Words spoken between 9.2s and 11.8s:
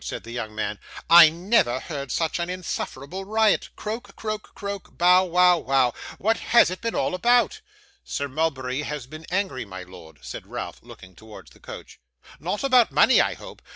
angry, my Lord,' said Ralph, looking towards the